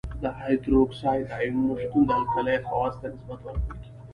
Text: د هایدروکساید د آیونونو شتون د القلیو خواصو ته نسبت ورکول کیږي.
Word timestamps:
د 0.23 0.23
هایدروکساید 0.39 1.23
د 1.27 1.31
آیونونو 1.39 1.73
شتون 1.81 2.03
د 2.07 2.11
القلیو 2.19 2.67
خواصو 2.69 2.99
ته 3.01 3.07
نسبت 3.13 3.39
ورکول 3.43 3.77
کیږي. 3.83 3.91